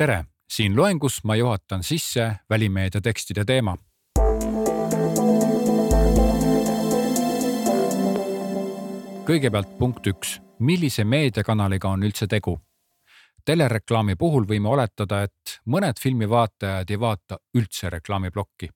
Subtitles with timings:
[0.00, 3.76] tere, siin loengus ma juhatan sisse välimeedia tekstide teema.
[9.28, 12.56] kõigepealt punkt üks, millise meediakanaliga on üldse tegu?
[13.44, 18.70] telereklaami puhul võime oletada, et mõned filmivaatajad ei vaata üldse reklaamiplokki.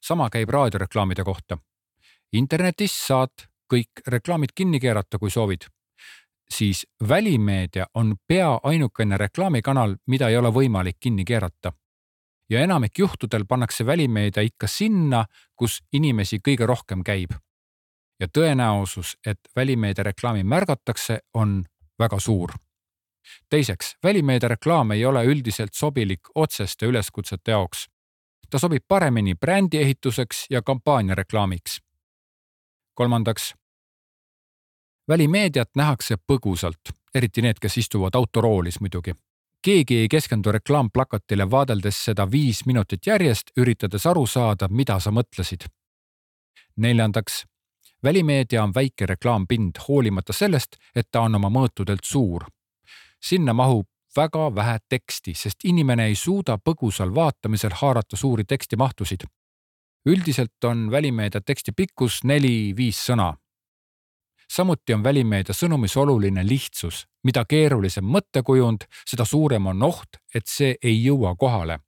[0.00, 1.58] sama käib raadioreklaamide kohta.
[2.32, 3.44] internetis saad
[3.74, 5.68] kõik reklaamid kinni keerata, kui soovid
[6.54, 11.72] siis välimeedia on pea ainukene reklaamikanal, mida ei ole võimalik kinni keerata.
[12.50, 15.24] ja enamik juhtudel pannakse välimeedia ikka sinna,
[15.56, 17.30] kus inimesi kõige rohkem käib.
[18.20, 21.64] ja tõenäosus, et välimeedia reklaami märgatakse, on
[21.98, 22.50] väga suur.
[23.50, 27.88] teiseks, välimeedia reklaam ei ole üldiselt sobilik otseste üleskutsete jaoks.
[28.50, 31.80] ta sobib paremini brändi ehituseks ja kampaaniareklaamiks.
[32.94, 33.54] kolmandaks
[35.10, 39.14] välimeediat nähakse põgusalt, eriti need, kes istuvad autoroolis muidugi.
[39.62, 45.66] keegi ei keskendu reklaamplakatile vaadeldes seda viis minutit järjest, üritades aru saada, mida sa mõtlesid.
[46.76, 47.44] neljandaks,
[48.02, 52.44] välimeedia on väike reklaampind, hoolimata sellest, et ta on oma mõõtudelt suur.
[53.20, 59.20] sinna mahub väga vähe teksti, sest inimene ei suuda põgusal vaatamisel haarata suuri tekstimahtusid.
[60.06, 63.34] üldiselt on välimeedia teksti pikkus neli-viis sõna
[64.50, 67.06] samuti on välimeedia sõnumis oluline lihtsus.
[67.22, 71.78] mida keerulisem mõttekujund, seda suurem on oht, et see ei jõua kohale.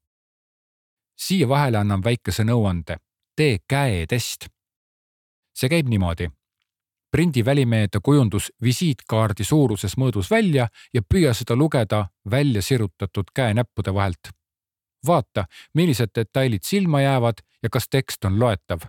[1.17, 2.97] siia vahele annan väikese nõuande.
[3.37, 4.47] tee käetest.
[5.55, 6.31] see käib niimoodi.
[7.11, 14.31] prindi välimeedia kujundus visiitkaardi suuruses mõõdus välja ja püüa seda lugeda välja sirutatud käenäppude vahelt.
[15.07, 18.81] vaata, millised detailid silma jäävad ja kas tekst on loetav.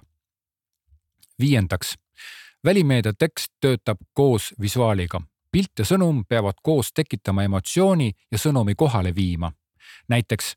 [1.39, 1.95] viiendaks
[2.66, 5.22] välimeedia tekst töötab koos visuaaliga.
[5.52, 9.52] pilt ja sõnum peavad koos tekitama emotsiooni ja sõnumi kohale viima.
[10.09, 10.55] näiteks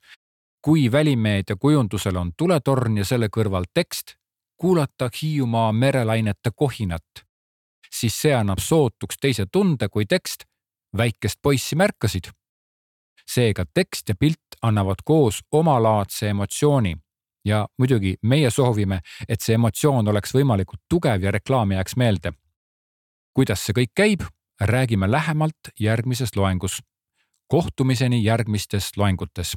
[0.63, 4.15] kui välimeedia kujundusel on tuletorn ja selle kõrval tekst,
[4.57, 7.27] kuulata Hiiumaa merelainete kohinat,
[7.91, 10.45] siis see annab sootuks teise tunde kui tekst.
[10.97, 12.25] väikest poissi märkasid.
[13.27, 16.97] seega tekst ja pilt annavad koos omalaadse emotsiooni
[17.47, 22.33] ja muidugi meie soovime, et see emotsioon oleks võimalikult tugev ja reklaam jääks meelde.
[23.35, 24.23] kuidas see kõik käib,
[24.61, 26.83] räägime lähemalt järgmises loengus.
[27.49, 29.57] kohtumiseni järgmistes loengutes